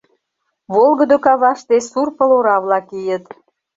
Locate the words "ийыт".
2.99-3.23